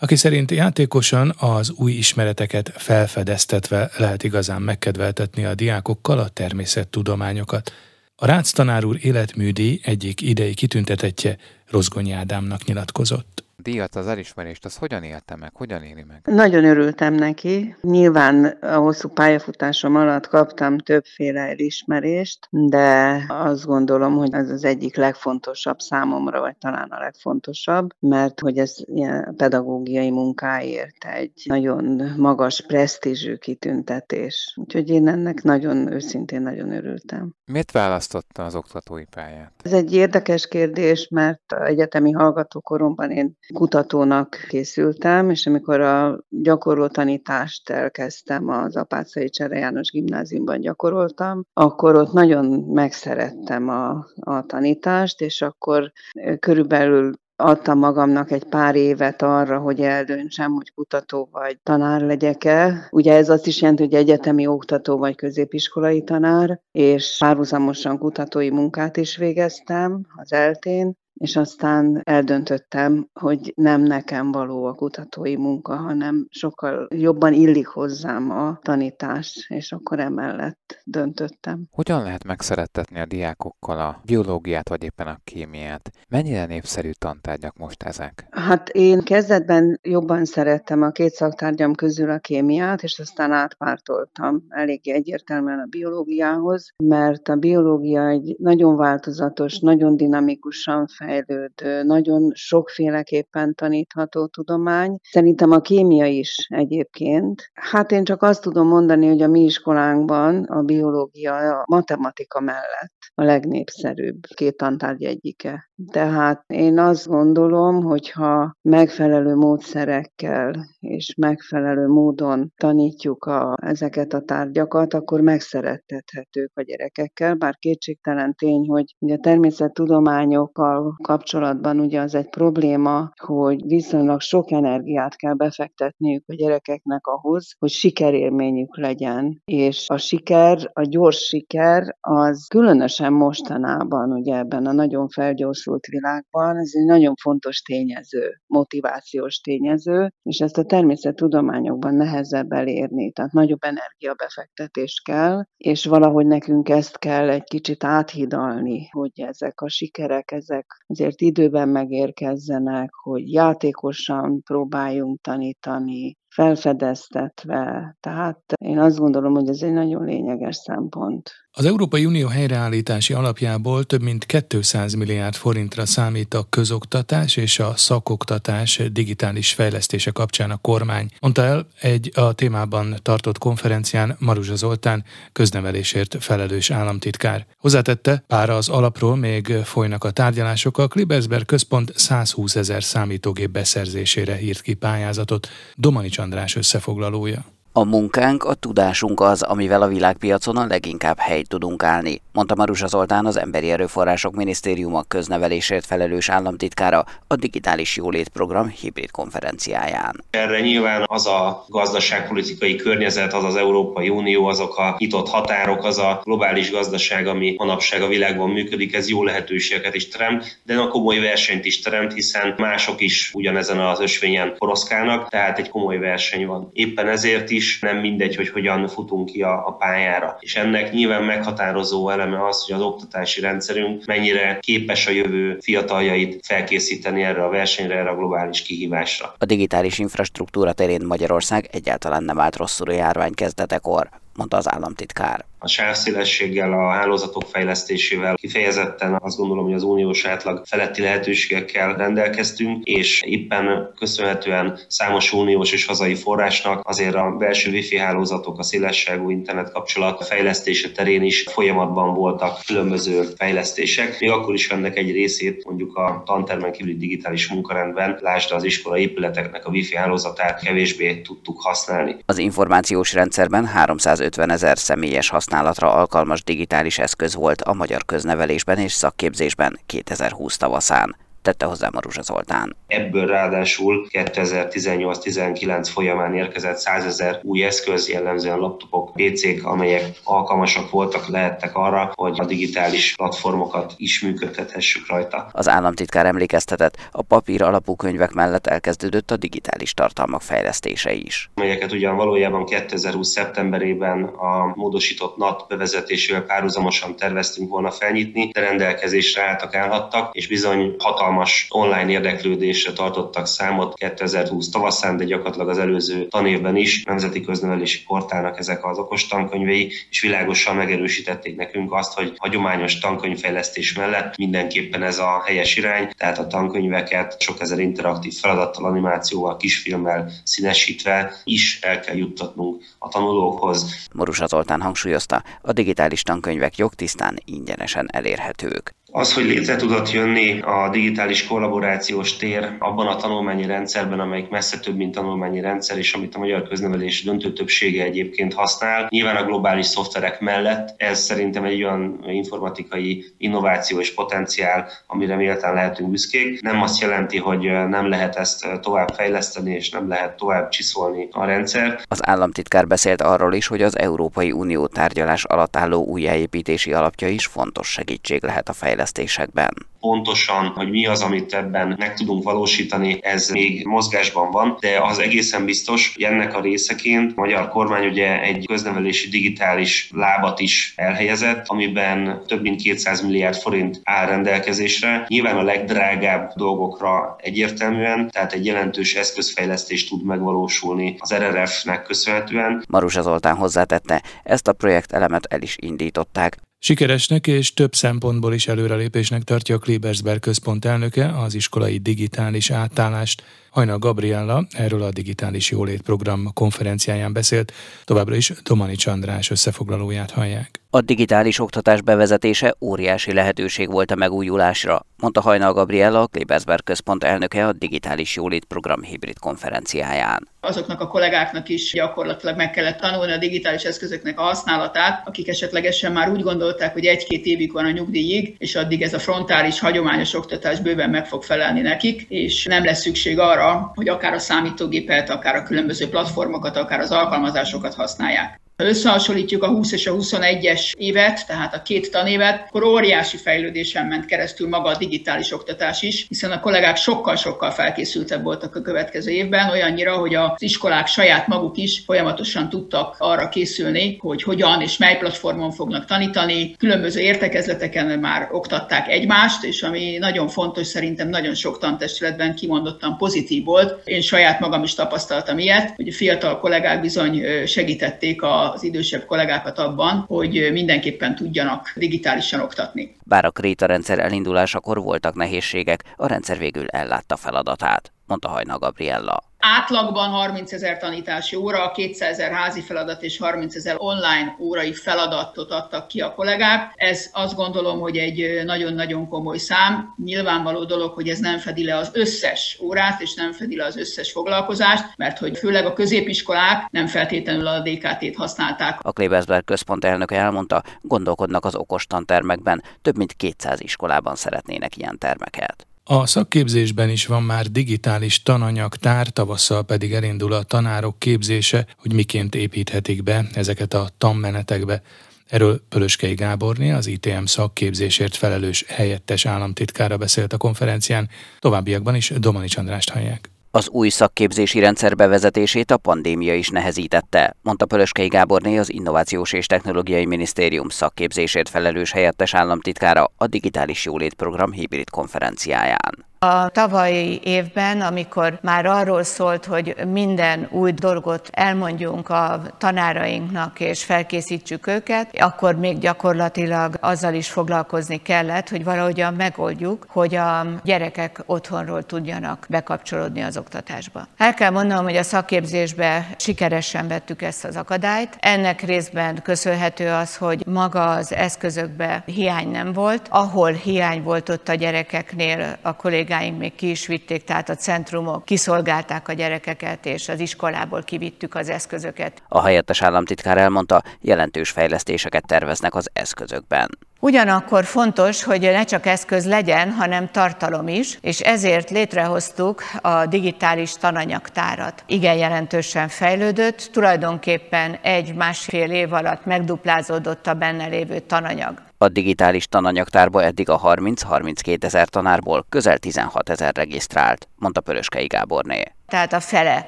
aki 0.00 0.16
szerint 0.16 0.50
játékosan 0.50 1.34
az 1.38 1.70
új 1.70 1.92
ismereteket 1.92 2.72
felfedeztetve 2.76 3.90
lehet 3.96 4.22
igazán 4.22 4.62
megkedveltetni 4.62 5.44
a 5.44 5.54
diákokkal 5.54 6.18
a 6.18 6.28
természettudományokat. 6.28 7.72
A 8.16 8.26
Rácz 8.26 8.50
tanár 8.50 8.84
úr 8.84 8.96
életműdi 9.00 9.80
egyik 9.82 10.20
idei 10.20 10.54
kitüntetetje 10.54 11.36
Rozgonyi 11.70 12.12
Ádámnak 12.12 12.64
nyilatkozott 12.64 13.47
díjat, 13.70 13.94
az 13.94 14.06
elismerést, 14.06 14.64
az 14.64 14.76
hogyan 14.76 15.02
élte 15.02 15.36
meg, 15.36 15.50
hogyan 15.54 15.82
éli 15.82 16.04
meg? 16.08 16.20
Nagyon 16.24 16.64
örültem 16.64 17.14
neki. 17.14 17.76
Nyilván 17.80 18.44
a 18.44 18.76
hosszú 18.76 19.08
pályafutásom 19.08 19.96
alatt 19.96 20.26
kaptam 20.26 20.78
többféle 20.78 21.40
elismerést, 21.40 22.48
de 22.50 23.24
azt 23.28 23.64
gondolom, 23.64 24.16
hogy 24.16 24.32
ez 24.32 24.50
az 24.50 24.64
egyik 24.64 24.96
legfontosabb 24.96 25.78
számomra, 25.78 26.40
vagy 26.40 26.56
talán 26.56 26.88
a 26.88 26.98
legfontosabb, 26.98 27.88
mert 27.98 28.40
hogy 28.40 28.58
ez 28.58 28.76
ilyen 28.84 29.34
pedagógiai 29.36 30.10
munkáért 30.10 31.04
egy 31.04 31.42
nagyon 31.44 32.12
magas 32.16 32.66
presztízsű 32.66 33.34
kitüntetés. 33.36 34.54
Úgyhogy 34.56 34.88
én 34.88 35.08
ennek 35.08 35.42
nagyon 35.42 35.92
őszintén 35.92 36.42
nagyon 36.42 36.72
örültem. 36.72 37.34
Miért 37.44 37.72
választotta 37.72 38.44
az 38.44 38.54
oktatói 38.54 39.04
pályát? 39.04 39.52
Ez 39.62 39.72
egy 39.72 39.94
érdekes 39.94 40.48
kérdés, 40.48 41.08
mert 41.10 41.52
egyetemi 41.52 42.12
hallgatókoromban 42.12 43.10
én 43.10 43.36
kutatónak 43.58 44.44
készültem, 44.48 45.30
és 45.30 45.46
amikor 45.46 45.80
a 45.80 46.18
gyakorló 46.28 46.86
tanítást 46.86 47.70
elkezdtem, 47.70 48.48
az 48.48 48.76
Apácai 48.76 49.28
Csere 49.28 49.58
János 49.58 49.90
gimnáziumban 49.90 50.60
gyakoroltam, 50.60 51.44
akkor 51.52 51.94
ott 51.94 52.12
nagyon 52.12 52.46
megszerettem 52.72 53.68
a, 53.68 54.06
a 54.20 54.46
tanítást, 54.46 55.20
és 55.20 55.42
akkor 55.42 55.92
körülbelül 56.40 57.12
adtam 57.36 57.78
magamnak 57.78 58.30
egy 58.30 58.44
pár 58.44 58.74
évet 58.74 59.22
arra, 59.22 59.58
hogy 59.58 59.80
eldöntsem, 59.80 60.52
hogy 60.52 60.72
kutató 60.74 61.28
vagy 61.32 61.58
tanár 61.62 62.00
legyek-e. 62.00 62.88
Ugye 62.90 63.14
ez 63.14 63.28
azt 63.28 63.46
is 63.46 63.60
jelenti, 63.60 63.82
hogy 63.82 63.94
egyetemi 63.94 64.46
oktató 64.46 64.98
vagy 64.98 65.16
középiskolai 65.16 66.02
tanár, 66.02 66.60
és 66.70 67.16
párhuzamosan 67.18 67.98
kutatói 67.98 68.50
munkát 68.50 68.96
is 68.96 69.16
végeztem 69.16 70.06
az 70.16 70.32
eltén, 70.32 70.96
és 71.18 71.36
aztán 71.36 72.00
eldöntöttem, 72.04 73.08
hogy 73.12 73.52
nem 73.56 73.82
nekem 73.82 74.32
való 74.32 74.64
a 74.64 74.74
kutatói 74.74 75.36
munka, 75.36 75.76
hanem 75.76 76.26
sokkal 76.30 76.86
jobban 76.94 77.32
illik 77.32 77.66
hozzám 77.66 78.30
a 78.30 78.58
tanítás, 78.62 79.46
és 79.48 79.72
akkor 79.72 80.00
emellett 80.00 80.80
döntöttem. 80.84 81.66
Hogyan 81.70 82.02
lehet 82.02 82.24
megszerettetni 82.24 83.00
a 83.00 83.06
diákokkal 83.06 83.80
a 83.80 84.00
biológiát, 84.04 84.68
vagy 84.68 84.82
éppen 84.82 85.06
a 85.06 85.20
kémiát? 85.24 85.90
Mennyire 86.08 86.46
népszerű 86.46 86.90
tantárgyak 86.98 87.56
most 87.56 87.82
ezek? 87.82 88.26
Hát 88.30 88.68
én 88.68 89.00
kezdetben 89.00 89.78
jobban 89.82 90.24
szerettem 90.24 90.82
a 90.82 90.90
két 90.90 91.12
szaktárgyam 91.12 91.74
közül 91.74 92.10
a 92.10 92.18
kémiát, 92.18 92.82
és 92.82 92.98
aztán 92.98 93.32
átpártoltam 93.32 94.44
eléggé 94.48 94.92
egyértelműen 94.92 95.58
a 95.58 95.66
biológiához, 95.70 96.72
mert 96.82 97.28
a 97.28 97.36
biológia 97.36 98.08
egy 98.08 98.36
nagyon 98.38 98.76
változatos, 98.76 99.58
nagyon 99.58 99.96
dinamikusan 99.96 100.86
fel 100.86 101.07
fejlődő, 101.08 101.82
nagyon 101.82 102.30
sokféleképpen 102.34 103.54
tanítható 103.54 104.26
tudomány. 104.26 104.98
Szerintem 105.02 105.50
a 105.50 105.60
kémia 105.60 106.06
is 106.06 106.46
egyébként. 106.48 107.50
Hát 107.52 107.92
én 107.92 108.04
csak 108.04 108.22
azt 108.22 108.42
tudom 108.42 108.68
mondani, 108.68 109.06
hogy 109.08 109.22
a 109.22 109.28
mi 109.28 109.44
iskolánkban 109.44 110.44
a 110.44 110.62
biológia 110.62 111.36
a 111.36 111.64
matematika 111.66 112.40
mellett 112.40 112.96
a 113.14 113.22
legnépszerűbb 113.22 114.18
két 114.34 114.56
tantárgy 114.56 115.04
egyike. 115.04 115.70
Tehát 115.92 116.44
én 116.46 116.78
azt 116.78 117.06
gondolom, 117.06 117.82
hogy 117.82 118.10
ha 118.10 118.56
megfelelő 118.62 119.34
módszerekkel 119.34 120.66
és 120.80 121.14
megfelelő 121.16 121.86
módon 121.86 122.52
tanítjuk 122.56 123.24
a, 123.24 123.56
ezeket 123.62 124.12
a 124.12 124.20
tárgyakat, 124.20 124.94
akkor 124.94 125.20
megszerettethetők 125.20 126.50
a 126.54 126.62
gyerekekkel, 126.62 127.34
bár 127.34 127.56
kétségtelen 127.58 128.34
tény, 128.34 128.66
hogy 128.68 128.94
a 128.98 129.18
természettudományokkal 129.20 130.96
kapcsolatban 131.02 131.80
ugye 131.80 132.00
az 132.00 132.14
egy 132.14 132.28
probléma, 132.28 133.12
hogy 133.22 133.66
viszonylag 133.66 134.20
sok 134.20 134.50
energiát 134.50 135.16
kell 135.16 135.34
befektetniük 135.34 136.24
a 136.26 136.34
gyerekeknek 136.34 137.06
ahhoz, 137.06 137.54
hogy 137.58 137.70
sikerélményük 137.70 138.76
legyen. 138.76 139.42
És 139.44 139.88
a 139.88 139.96
siker, 139.96 140.70
a 140.72 140.82
gyors 140.82 141.18
siker, 141.18 141.96
az 142.00 142.46
különösen 142.46 143.12
mostanában, 143.12 144.12
ugye 144.12 144.36
ebben 144.36 144.66
a 144.66 144.72
nagyon 144.72 145.08
felgyorsult 145.08 145.86
világban, 145.86 146.56
ez 146.56 146.70
egy 146.72 146.86
nagyon 146.86 147.14
fontos 147.14 147.60
tényező, 147.60 148.40
motivációs 148.46 149.40
tényező, 149.40 150.12
és 150.22 150.38
ezt 150.38 150.58
a 150.58 150.64
természettudományokban 150.64 151.94
nehezebb 151.94 152.52
elérni, 152.52 153.12
tehát 153.12 153.32
nagyobb 153.32 153.62
energiabefektetés 153.62 155.02
kell, 155.04 155.42
és 155.56 155.84
valahogy 155.84 156.26
nekünk 156.26 156.68
ezt 156.68 156.98
kell 156.98 157.28
egy 157.28 157.44
kicsit 157.44 157.84
áthidalni, 157.84 158.88
hogy 158.90 159.10
ezek 159.14 159.60
a 159.60 159.68
sikerek, 159.68 160.30
ezek 160.30 160.66
azért 160.88 161.20
időben 161.20 161.68
megérkezzenek, 161.68 162.94
hogy 162.94 163.32
játékosan 163.32 164.42
próbáljunk 164.42 165.20
tanítani, 165.20 166.16
felfedeztetve. 166.38 167.96
Tehát 168.00 168.40
én 168.64 168.78
azt 168.78 168.98
gondolom, 168.98 169.34
hogy 169.34 169.48
ez 169.48 169.62
egy 169.62 169.72
nagyon 169.72 170.04
lényeges 170.04 170.56
szempont. 170.56 171.32
Az 171.58 171.64
Európai 171.64 172.06
Unió 172.06 172.28
helyreállítási 172.28 173.12
alapjából 173.12 173.84
több 173.84 174.02
mint 174.02 174.26
200 174.48 174.94
milliárd 174.94 175.34
forintra 175.34 175.86
számít 175.86 176.34
a 176.34 176.46
közoktatás 176.50 177.36
és 177.36 177.58
a 177.58 177.72
szakoktatás 177.76 178.82
digitális 178.92 179.52
fejlesztése 179.52 180.10
kapcsán 180.10 180.50
a 180.50 180.56
kormány, 180.56 181.08
mondta 181.20 181.42
el 181.42 181.66
egy 181.80 182.12
a 182.14 182.32
témában 182.32 182.94
tartott 183.02 183.38
konferencián 183.38 184.16
Maruzsa 184.18 184.54
Zoltán 184.54 185.04
köznevelésért 185.32 186.16
felelős 186.20 186.70
államtitkár. 186.70 187.46
Hozzátette, 187.58 188.24
pára 188.26 188.56
az 188.56 188.68
alapról 188.68 189.16
még 189.16 189.46
folynak 189.64 190.04
a 190.04 190.10
tárgyalások, 190.10 190.78
a 190.78 190.88
Klibersberg 190.88 191.44
központ 191.44 191.92
120 191.96 192.56
ezer 192.56 192.82
számítógép 192.82 193.50
beszerzésére 193.50 194.40
írt 194.40 194.60
ki 194.60 194.74
pályázatot. 194.74 195.48
Domanics 195.74 196.18
András 196.28 196.56
összefoglalója. 196.56 197.44
A 197.78 197.84
munkánk, 197.84 198.44
a 198.44 198.54
tudásunk 198.54 199.20
az, 199.20 199.42
amivel 199.42 199.82
a 199.82 199.88
világpiacon 199.88 200.56
a 200.56 200.66
leginkább 200.66 201.18
helyt 201.18 201.48
tudunk 201.48 201.82
állni, 201.82 202.20
mondta 202.32 202.54
Marusa 202.54 202.86
Zoltán 202.86 203.26
az 203.26 203.36
Emberi 203.36 203.70
Erőforrások 203.70 204.34
Minisztériuma 204.34 205.02
köznevelésért 205.02 205.86
felelős 205.86 206.28
államtitkára 206.28 207.04
a 207.26 207.36
Digitális 207.36 207.96
Jólét 207.96 208.28
Program 208.28 208.68
hibrid 208.68 209.10
konferenciáján. 209.10 210.24
Erre 210.30 210.60
nyilván 210.60 211.04
az 211.06 211.26
a 211.26 211.64
gazdaságpolitikai 211.68 212.76
környezet, 212.76 213.32
az 213.32 213.44
az 213.44 213.56
Európai 213.56 214.08
Unió, 214.08 214.46
azok 214.46 214.76
a 214.76 214.94
nyitott 214.98 215.28
határok, 215.28 215.84
az 215.84 215.98
a 215.98 216.20
globális 216.24 216.70
gazdaság, 216.70 217.26
ami 217.26 217.54
manapság 217.58 218.02
a 218.02 218.08
világban 218.08 218.50
működik, 218.50 218.94
ez 218.94 219.08
jó 219.08 219.24
lehetőségeket 219.24 219.94
is 219.94 220.08
teremt, 220.08 220.60
de 220.64 220.78
a 220.78 220.88
komoly 220.88 221.18
versenyt 221.18 221.64
is 221.64 221.80
teremt, 221.80 222.12
hiszen 222.12 222.54
mások 222.56 223.00
is 223.00 223.30
ugyanezen 223.34 223.78
az 223.80 224.00
ösvényen 224.00 224.54
koroszkálnak, 224.58 225.28
tehát 225.28 225.58
egy 225.58 225.68
komoly 225.68 225.98
verseny 225.98 226.46
van. 226.46 226.70
Éppen 226.72 227.08
ezért 227.08 227.50
is 227.50 227.67
is 227.68 227.78
nem 227.80 227.96
mindegy, 227.96 228.36
hogy 228.36 228.48
hogyan 228.48 228.88
futunk 228.88 229.26
ki 229.26 229.42
a, 229.42 229.66
a 229.66 229.72
pályára. 229.72 230.36
És 230.40 230.56
ennek 230.56 230.92
nyilván 230.92 231.22
meghatározó 231.22 232.10
eleme 232.10 232.46
az, 232.46 232.64
hogy 232.66 232.74
az 232.74 232.82
oktatási 232.82 233.40
rendszerünk 233.40 234.04
mennyire 234.04 234.58
képes 234.60 235.06
a 235.06 235.10
jövő 235.10 235.58
fiataljait 235.60 236.46
felkészíteni 236.46 237.22
erre 237.22 237.44
a 237.44 237.48
versenyre, 237.48 237.94
erre 237.94 238.10
a 238.10 238.16
globális 238.16 238.62
kihívásra. 238.62 239.34
A 239.38 239.44
digitális 239.44 239.98
infrastruktúra 239.98 240.72
terén 240.72 241.02
Magyarország 241.06 241.68
egyáltalán 241.72 242.22
nem 242.22 242.40
állt 242.40 242.56
rosszul 242.56 242.88
a 242.88 242.92
járvány 242.92 243.34
kezdetekor, 243.34 244.08
mondta 244.38 244.56
az 244.56 244.72
államtitkár 244.72 245.44
a 245.58 245.68
sávszélességgel, 245.68 246.72
a 246.72 246.90
hálózatok 246.90 247.42
fejlesztésével 247.50 248.34
kifejezetten 248.34 249.18
azt 249.20 249.36
gondolom, 249.36 249.64
hogy 249.64 249.74
az 249.74 249.82
uniós 249.82 250.24
átlag 250.24 250.62
feletti 250.66 251.02
lehetőségekkel 251.02 251.96
rendelkeztünk, 251.96 252.84
és 252.84 253.22
éppen 253.22 253.92
köszönhetően 253.98 254.78
számos 254.88 255.32
uniós 255.32 255.72
és 255.72 255.84
hazai 255.84 256.14
forrásnak 256.14 256.88
azért 256.88 257.14
a 257.14 257.36
belső 257.38 257.70
wifi 257.70 257.96
hálózatok, 257.96 258.58
a 258.58 258.62
szélesságú 258.62 259.30
internet 259.30 259.72
kapcsolat 259.72 260.26
fejlesztése 260.26 260.90
terén 260.90 261.22
is 261.22 261.44
folyamatban 261.50 262.14
voltak 262.14 262.58
különböző 262.66 263.22
fejlesztések. 263.36 264.20
Még 264.20 264.30
akkor 264.30 264.54
is 264.54 264.68
ennek 264.68 264.96
egy 264.96 265.10
részét 265.12 265.64
mondjuk 265.64 265.96
a 265.96 266.22
tantermen 266.26 266.72
kívüli 266.72 266.96
digitális 266.96 267.48
munkarendben, 267.48 268.18
lásd 268.20 268.52
az 268.52 268.64
iskola 268.64 268.98
épületeknek 268.98 269.66
a 269.66 269.70
wifi 269.70 269.96
hálózatát 269.96 270.62
kevésbé 270.62 271.20
tudtuk 271.20 271.60
használni. 271.62 272.16
Az 272.26 272.38
információs 272.38 273.12
rendszerben 273.12 273.66
350 273.66 274.27
ezer 274.36 274.78
személyes 274.78 275.28
használatra 275.28 275.92
alkalmas 275.92 276.44
digitális 276.44 276.98
eszköz 276.98 277.34
volt 277.34 277.60
a 277.60 277.72
magyar 277.72 278.04
köznevelésben 278.04 278.78
és 278.78 278.92
szakképzésben 278.92 279.78
2020 279.86 280.56
tavaszán 280.56 281.16
tette 281.42 281.66
hozzá 281.66 281.88
Maruzsa 281.92 282.22
Zoltán. 282.22 282.76
Ebből 282.86 283.26
ráadásul 283.26 284.06
2018-19 284.10 285.88
folyamán 285.92 286.34
érkezett 286.34 286.76
100 286.76 287.04
ezer 287.04 287.40
új 287.42 287.64
eszköz, 287.64 288.08
jellemzően 288.08 288.58
laptopok, 288.58 289.12
PC-k, 289.12 289.64
amelyek 289.64 290.04
alkalmasak 290.24 290.90
voltak, 290.90 291.28
lehettek 291.28 291.76
arra, 291.76 292.12
hogy 292.14 292.40
a 292.40 292.44
digitális 292.44 293.14
platformokat 293.16 293.94
is 293.96 294.20
működtethessük 294.20 295.08
rajta. 295.08 295.48
Az 295.52 295.68
államtitkár 295.68 296.26
emlékeztetett, 296.26 297.08
a 297.10 297.22
papír 297.22 297.62
alapú 297.62 297.96
könyvek 297.96 298.32
mellett 298.32 298.66
elkezdődött 298.66 299.30
a 299.30 299.36
digitális 299.36 299.94
tartalmak 299.94 300.42
fejlesztése 300.42 301.12
is. 301.12 301.50
Melyeket 301.54 301.92
ugyan 301.92 302.16
valójában 302.16 302.64
2020. 302.64 303.28
szeptemberében 303.28 304.24
a 304.24 304.72
módosított 304.74 305.36
NAT 305.36 305.64
bevezetésével 305.68 306.42
párhuzamosan 306.42 307.16
terveztünk 307.16 307.70
volna 307.70 307.90
felnyitni, 307.90 308.50
de 308.52 308.60
rendelkezésre 308.60 309.42
álltak, 309.42 309.74
állhattak, 309.74 310.34
és 310.34 310.48
bizony 310.48 310.94
hatalmas 310.98 311.27
hatalmas 311.28 311.66
online 311.70 312.10
érdeklődésre 312.10 312.92
tartottak 312.92 313.46
számot 313.46 313.94
2020 313.94 314.68
tavaszán, 314.68 315.16
de 315.16 315.24
gyakorlatilag 315.24 315.68
az 315.68 315.78
előző 315.78 316.26
tanévben 316.26 316.76
is 316.76 317.02
nemzeti 317.04 317.40
köznevelési 317.40 318.02
portálnak 318.04 318.58
ezek 318.58 318.84
az 318.84 318.98
okos 318.98 319.26
tankönyvei, 319.26 319.92
és 320.10 320.20
világosan 320.20 320.76
megerősítették 320.76 321.56
nekünk 321.56 321.92
azt, 321.92 322.14
hogy 322.14 322.32
hagyományos 322.36 322.98
tankönyvfejlesztés 322.98 323.92
mellett 323.92 324.36
mindenképpen 324.36 325.02
ez 325.02 325.18
a 325.18 325.42
helyes 325.44 325.76
irány, 325.76 326.10
tehát 326.16 326.38
a 326.38 326.46
tankönyveket 326.46 327.40
sok 327.40 327.60
ezer 327.60 327.78
interaktív 327.78 328.34
feladattal, 328.34 328.84
animációval, 328.84 329.56
kisfilmmel 329.56 330.30
színesítve 330.44 331.32
is 331.44 331.78
el 331.80 332.00
kell 332.00 332.16
juttatnunk 332.16 332.82
a 332.98 333.08
tanulókhoz. 333.08 334.06
Morusa 334.12 334.46
Zoltán 334.46 334.80
hangsúlyozta, 334.80 335.42
a 335.62 335.72
digitális 335.72 336.22
tankönyvek 336.22 336.76
jogtisztán 336.76 337.38
ingyenesen 337.44 338.08
elérhetők. 338.12 338.96
Az, 339.12 339.34
hogy 339.34 339.44
létre 339.44 339.76
tudott 339.76 340.10
jönni 340.10 340.60
a 340.60 340.88
digitális 340.92 341.46
kollaborációs 341.46 342.36
tér 342.36 342.76
abban 342.78 343.06
a 343.06 343.16
tanulmányi 343.16 343.66
rendszerben, 343.66 344.20
amelyik 344.20 344.48
messze 344.48 344.78
több, 344.78 344.96
mint 344.96 345.14
tanulmányi 345.14 345.60
rendszer, 345.60 345.98
és 345.98 346.12
amit 346.12 346.34
a 346.34 346.38
magyar 346.38 346.68
köznevelés 346.68 347.24
döntő 347.24 347.52
többsége 347.52 348.04
egyébként 348.04 348.54
használ, 348.54 349.06
nyilván 349.10 349.36
a 349.36 349.44
globális 349.44 349.86
szoftverek 349.86 350.40
mellett 350.40 350.94
ez 350.96 351.18
szerintem 351.18 351.64
egy 351.64 351.82
olyan 351.82 352.24
informatikai 352.26 353.24
innováció 353.38 354.00
és 354.00 354.14
potenciál, 354.14 354.88
amire 355.06 355.36
méltán 355.36 355.74
lehetünk 355.74 356.10
büszkék. 356.10 356.62
Nem 356.62 356.82
azt 356.82 357.00
jelenti, 357.00 357.38
hogy 357.38 357.60
nem 357.88 358.08
lehet 358.08 358.36
ezt 358.36 358.66
tovább 358.80 359.08
fejleszteni, 359.14 359.74
és 359.74 359.90
nem 359.90 360.08
lehet 360.08 360.36
tovább 360.36 360.68
csiszolni 360.68 361.28
a 361.30 361.44
rendszer. 361.44 362.00
Az 362.08 362.26
államtitkár 362.26 362.86
beszélt 362.86 363.22
arról 363.22 363.54
is, 363.54 363.66
hogy 363.66 363.82
az 363.82 363.98
Európai 363.98 364.52
Unió 364.52 364.86
tárgyalás 364.86 365.44
alatt 365.44 365.76
álló 365.76 366.04
újjáépítési 366.04 366.92
alapja 366.92 367.28
is 367.28 367.46
fontos 367.46 367.88
segítség 367.88 368.42
lehet 368.42 368.68
a 368.68 368.72
fejlesztésben 368.72 368.96
fejlesztésekben. 368.98 369.86
Pontosan, 370.00 370.66
hogy 370.66 370.90
mi 370.90 371.06
az, 371.06 371.22
amit 371.22 371.54
ebben 371.54 371.94
meg 371.98 372.14
tudunk 372.14 372.44
valósítani, 372.44 373.18
ez 373.22 373.48
még 373.48 373.86
mozgásban 373.86 374.50
van, 374.50 374.76
de 374.80 374.98
az 375.02 375.18
egészen 375.18 375.64
biztos, 375.64 376.14
hogy 376.14 376.22
ennek 376.22 376.54
a 376.54 376.60
részeként 376.60 377.32
a 377.36 377.40
magyar 377.40 377.68
kormány 377.68 378.06
ugye 378.06 378.40
egy 378.40 378.66
köznevelési 378.66 379.28
digitális 379.28 380.10
lábat 380.14 380.60
is 380.60 380.92
elhelyezett, 380.96 381.64
amiben 381.66 382.42
több 382.46 382.62
mint 382.62 382.82
200 382.82 383.22
milliárd 383.22 383.56
forint 383.56 384.00
áll 384.04 384.26
rendelkezésre. 384.26 385.24
Nyilván 385.28 385.56
a 385.56 385.62
legdrágább 385.62 386.52
dolgokra 386.56 387.36
egyértelműen, 387.42 388.30
tehát 388.30 388.52
egy 388.52 388.66
jelentős 388.66 389.14
eszközfejlesztés 389.14 390.08
tud 390.08 390.24
megvalósulni 390.24 391.16
az 391.18 391.34
RRF-nek 391.34 392.02
köszönhetően. 392.02 392.84
Marusa 392.88 393.22
Zoltán 393.22 393.56
hozzátette, 393.56 394.22
ezt 394.42 394.68
a 394.68 394.72
projektelemet 394.72 395.46
el 395.46 395.62
is 395.62 395.76
indították. 395.80 396.56
Sikeresnek 396.80 397.46
és 397.46 397.74
több 397.74 397.94
szempontból 397.94 398.54
is 398.54 398.68
előrelépésnek 398.68 399.42
tartja 399.42 399.74
a 399.74 399.78
Klebersberg 399.78 400.40
központ 400.40 400.84
elnöke 400.84 401.38
az 401.38 401.54
iskolai 401.54 401.98
digitális 401.98 402.70
átállást. 402.70 403.42
Hajna 403.70 403.98
Gabriella 403.98 404.66
erről 404.76 405.02
a 405.02 405.10
Digitális 405.10 405.70
Jólét 405.70 406.02
Program 406.02 406.52
konferenciáján 406.54 407.32
beszélt, 407.32 407.72
továbbra 408.04 408.34
is 408.34 408.52
Domani 408.62 408.94
Csandrás 408.94 409.50
összefoglalóját 409.50 410.30
hallják. 410.30 410.80
A 410.90 411.00
digitális 411.00 411.58
oktatás 411.58 412.02
bevezetése 412.02 412.74
óriási 412.80 413.32
lehetőség 413.32 413.90
volt 413.90 414.10
a 414.10 414.14
megújulásra, 414.14 415.06
mondta 415.16 415.40
Hajnal 415.40 415.72
Gabriella, 415.72 416.20
a 416.20 416.26
Klebersberg 416.26 416.84
központ 416.84 417.24
elnöke 417.24 417.66
a 417.66 417.72
Digitális 417.72 418.36
Jólét 418.36 418.64
Program 418.64 419.02
hibrid 419.02 419.38
konferenciáján. 419.38 420.48
Azoknak 420.60 421.00
a 421.00 421.06
kollégáknak 421.06 421.68
is 421.68 421.92
gyakorlatilag 421.92 422.56
meg 422.56 422.70
kellett 422.70 422.98
tanulni 422.98 423.32
a 423.32 423.38
digitális 423.38 423.82
eszközöknek 423.82 424.38
a 424.38 424.42
használatát, 424.42 425.28
akik 425.28 425.48
esetlegesen 425.48 426.12
már 426.12 426.30
úgy 426.30 426.42
gondolták, 426.42 426.92
hogy 426.92 427.04
egy-két 427.04 427.44
évig 427.44 427.72
van 427.72 427.84
a 427.84 427.90
nyugdíjig, 427.90 428.54
és 428.58 428.74
addig 428.74 429.02
ez 429.02 429.14
a 429.14 429.18
frontális, 429.18 429.80
hagyományos 429.80 430.34
oktatás 430.34 430.80
bőven 430.80 431.10
meg 431.10 431.26
fog 431.26 431.42
felelni 431.42 431.80
nekik, 431.80 432.26
és 432.28 432.64
nem 432.64 432.84
lesz 432.84 433.00
szükség 433.00 433.38
arra, 433.38 433.57
hogy 433.94 434.08
akár 434.08 434.32
a 434.32 434.38
számítógépet, 434.38 435.30
akár 435.30 435.56
a 435.56 435.62
különböző 435.62 436.08
platformokat, 436.08 436.76
akár 436.76 437.00
az 437.00 437.10
alkalmazásokat 437.10 437.94
használják. 437.94 438.60
Ha 438.82 438.84
összehasonlítjuk 438.84 439.62
a 439.62 439.68
20 439.68 439.92
és 439.92 440.06
a 440.06 440.14
21-es 440.14 440.92
évet, 440.96 441.46
tehát 441.46 441.74
a 441.74 441.82
két 441.82 442.10
tanévet, 442.10 442.66
akkor 442.68 442.82
óriási 442.82 443.36
fejlődésen 443.36 444.06
ment 444.06 444.24
keresztül 444.24 444.68
maga 444.68 444.88
a 444.88 444.96
digitális 444.96 445.52
oktatás 445.52 446.02
is, 446.02 446.26
hiszen 446.28 446.50
a 446.50 446.60
kollégák 446.60 446.96
sokkal-sokkal 446.96 447.70
felkészültebb 447.70 448.42
voltak 448.42 448.76
a 448.76 448.80
következő 448.80 449.30
évben, 449.30 449.70
olyannyira, 449.70 450.16
hogy 450.16 450.34
az 450.34 450.62
iskolák 450.62 451.06
saját 451.06 451.46
maguk 451.46 451.76
is 451.76 452.02
folyamatosan 452.06 452.68
tudtak 452.68 453.16
arra 453.18 453.48
készülni, 453.48 454.16
hogy 454.20 454.42
hogyan 454.42 454.80
és 454.80 454.96
mely 454.96 455.18
platformon 455.18 455.70
fognak 455.70 456.04
tanítani. 456.04 456.74
Különböző 456.76 457.20
értekezleteken 457.20 458.18
már 458.18 458.48
oktatták 458.52 459.08
egymást, 459.08 459.64
és 459.64 459.82
ami 459.82 460.16
nagyon 460.18 460.48
fontos, 460.48 460.86
szerintem 460.86 461.28
nagyon 461.28 461.54
sok 461.54 461.78
tantestületben 461.78 462.54
kimondottan 462.54 463.16
pozitív 463.16 463.64
volt. 463.64 464.00
Én 464.04 464.20
saját 464.20 464.60
magam 464.60 464.82
is 464.82 464.94
tapasztaltam 464.94 465.58
ilyet, 465.58 465.92
hogy 465.96 466.08
a 466.08 466.12
fiatal 466.12 466.58
kollégák 466.58 467.00
bizony 467.00 467.42
segítették 467.66 468.42
az 468.72 468.82
idősebb 468.82 469.24
kollégákat 469.24 469.78
abban, 469.78 470.24
hogy 470.28 470.68
mindenképpen 470.72 471.34
tudjanak 471.34 471.92
digitálisan 471.96 472.60
oktatni. 472.60 473.16
Bár 473.24 473.44
a 473.44 473.50
Kréta 473.50 473.86
rendszer 473.86 474.18
elindulásakor 474.18 474.98
voltak 475.02 475.34
nehézségek, 475.34 476.04
a 476.16 476.26
rendszer 476.26 476.58
végül 476.58 476.86
ellátta 476.88 477.36
feladatát, 477.36 478.12
mondta 478.28 478.48
Hajna 478.48 478.78
Gabriella. 478.78 479.42
Átlagban 479.58 480.30
30 480.30 480.72
ezer 480.72 480.98
tanítási 480.98 481.56
óra, 481.56 481.90
200 481.90 482.30
ezer 482.30 482.52
házi 482.52 482.80
feladat 482.80 483.22
és 483.22 483.38
30 483.38 483.74
ezer 483.74 483.94
online 483.98 484.56
órai 484.58 484.92
feladatot 484.92 485.70
adtak 485.70 486.08
ki 486.08 486.20
a 486.20 486.34
kollégák. 486.34 486.92
Ez 486.94 487.30
azt 487.32 487.54
gondolom, 487.54 488.00
hogy 488.00 488.16
egy 488.16 488.64
nagyon-nagyon 488.64 489.28
komoly 489.28 489.58
szám. 489.58 490.14
Nyilvánvaló 490.24 490.84
dolog, 490.84 491.12
hogy 491.12 491.28
ez 491.28 491.38
nem 491.38 491.58
fedi 491.58 491.84
le 491.84 491.96
az 491.96 492.10
összes 492.12 492.78
órát, 492.82 493.20
és 493.20 493.34
nem 493.34 493.52
fedi 493.52 493.76
le 493.76 493.84
az 493.84 493.96
összes 493.96 494.32
foglalkozást, 494.32 495.04
mert 495.16 495.38
hogy 495.38 495.58
főleg 495.58 495.86
a 495.86 495.92
középiskolák 495.92 496.86
nem 496.90 497.06
feltétlenül 497.06 497.66
a 497.66 497.80
DKT-t 497.80 498.36
használták. 498.36 498.98
A 499.02 499.12
Klebersberg 499.12 499.64
központ 499.64 500.04
elnöke 500.04 500.36
elmondta, 500.36 500.82
gondolkodnak 501.00 501.64
az 501.64 501.74
okostantermekben, 501.74 502.82
több 503.02 503.16
mint 503.16 503.32
200 503.32 503.80
iskolában 503.80 504.34
szeretnének 504.34 504.96
ilyen 504.96 505.18
termeket. 505.18 505.87
A 506.10 506.26
szakképzésben 506.26 507.08
is 507.08 507.26
van 507.26 507.42
már 507.42 507.70
digitális 507.70 508.42
tananyagtár, 508.42 509.28
tavasszal 509.28 509.84
pedig 509.84 510.12
elindul 510.12 510.52
a 510.52 510.62
tanárok 510.62 511.18
képzése, 511.18 511.86
hogy 511.96 512.12
miként 512.12 512.54
építhetik 512.54 513.22
be 513.22 513.46
ezeket 513.52 513.94
a 513.94 514.08
tanmenetekbe. 514.18 515.02
Erről 515.46 515.80
Pölöskei 515.88 516.34
Gáborné, 516.34 516.90
az 516.90 517.06
ITM 517.06 517.44
szakképzésért 517.44 518.36
felelős 518.36 518.84
helyettes 518.86 519.46
államtitkára 519.46 520.16
beszélt 520.16 520.52
a 520.52 520.56
konferencián, 520.56 521.28
továbbiakban 521.58 522.14
is 522.14 522.32
Domani 522.36 522.68
Andrást 522.76 523.10
hallják. 523.10 523.50
Az 523.70 523.88
új 523.88 524.08
szakképzési 524.08 524.80
rendszer 524.80 525.14
bevezetését 525.14 525.90
a 525.90 525.96
pandémia 525.96 526.54
is 526.54 526.68
nehezítette, 526.68 527.56
mondta 527.62 527.86
Pölöskei 527.86 528.28
Gáborné 528.28 528.78
az 528.78 528.92
Innovációs 528.92 529.52
és 529.52 529.66
Technológiai 529.66 530.26
Minisztérium 530.26 530.88
szakképzésért 530.88 531.68
felelős 531.68 532.12
helyettes 532.12 532.54
államtitkára 532.54 533.30
a 533.36 533.46
Digitális 533.46 534.04
Jólét 534.04 534.34
Program 534.34 534.72
hibrid 534.72 535.10
konferenciáján. 535.10 536.27
A 536.40 536.68
tavalyi 536.68 537.40
évben, 537.44 538.00
amikor 538.00 538.58
már 538.62 538.86
arról 538.86 539.22
szólt, 539.22 539.64
hogy 539.64 539.94
minden 540.12 540.68
új 540.70 540.92
dolgot 540.92 541.48
elmondjunk 541.52 542.28
a 542.28 542.62
tanárainknak 542.78 543.80
és 543.80 544.04
felkészítsük 544.04 544.86
őket, 544.86 545.36
akkor 545.40 545.74
még 545.74 545.98
gyakorlatilag 545.98 546.94
azzal 547.00 547.34
is 547.34 547.50
foglalkozni 547.50 548.22
kellett, 548.22 548.68
hogy 548.68 548.84
valahogyan 548.84 549.34
megoldjuk, 549.34 550.06
hogy 550.08 550.34
a 550.34 550.66
gyerekek 550.84 551.42
otthonról 551.46 552.02
tudjanak 552.02 552.66
bekapcsolódni 552.68 553.40
az 553.40 553.56
oktatásba. 553.56 554.26
El 554.36 554.54
kell 554.54 554.70
mondanom, 554.70 555.04
hogy 555.04 555.16
a 555.16 555.22
szakképzésbe 555.22 556.26
sikeresen 556.36 557.08
vettük 557.08 557.42
ezt 557.42 557.64
az 557.64 557.76
akadályt. 557.76 558.36
Ennek 558.40 558.80
részben 558.80 559.42
köszönhető 559.42 560.10
az, 560.10 560.36
hogy 560.36 560.66
maga 560.66 561.10
az 561.10 561.32
eszközökbe 561.32 562.22
hiány 562.26 562.70
nem 562.70 562.92
volt. 562.92 563.26
Ahol 563.30 563.72
hiány 563.72 564.22
volt 564.22 564.48
ott 564.48 564.68
a 564.68 564.74
gyerekeknél, 564.74 565.76
a 565.82 565.96
kollégák 565.96 566.26
kollégáink 566.28 566.58
még 566.58 566.74
ki 566.74 566.90
is 566.90 567.06
vitték, 567.06 567.44
tehát 567.44 567.68
a 567.68 567.74
centrumok 567.74 568.44
kiszolgálták 568.44 569.28
a 569.28 569.32
gyerekeket, 569.32 570.06
és 570.06 570.28
az 570.28 570.40
iskolából 570.40 571.02
kivittük 571.02 571.54
az 571.54 571.68
eszközöket. 571.68 572.42
A 572.48 572.62
helyettes 572.62 573.02
államtitkár 573.02 573.58
elmondta, 573.58 574.02
jelentős 574.20 574.70
fejlesztéseket 574.70 575.46
terveznek 575.46 575.94
az 575.94 576.08
eszközökben. 576.12 576.88
Ugyanakkor 577.20 577.84
fontos, 577.84 578.44
hogy 578.44 578.60
ne 578.60 578.84
csak 578.84 579.06
eszköz 579.06 579.46
legyen, 579.46 579.90
hanem 579.90 580.30
tartalom 580.30 580.88
is, 580.88 581.18
és 581.20 581.40
ezért 581.40 581.90
létrehoztuk 581.90 582.82
a 583.00 583.26
digitális 583.26 583.92
tananyagtárat. 583.92 585.04
Igen 585.06 585.36
jelentősen 585.36 586.08
fejlődött, 586.08 586.88
tulajdonképpen 586.92 587.98
egy-másfél 588.02 588.90
év 588.90 589.12
alatt 589.12 589.44
megduplázódott 589.44 590.46
a 590.46 590.54
benne 590.54 590.86
lévő 590.86 591.18
tananyag. 591.18 591.87
A 591.98 592.08
digitális 592.08 592.66
tananyagtárba 592.66 593.42
eddig 593.42 593.68
a 593.68 593.80
30-32 593.80 594.84
ezer 594.84 595.08
tanárból 595.08 595.66
közel 595.68 595.98
16 595.98 596.50
ezer 596.50 596.74
regisztrált, 596.74 597.48
mondta 597.56 597.80
Pöröskei 597.80 598.26
Gáborné 598.26 598.84
tehát 599.08 599.32
a 599.32 599.40
fele 599.40 599.86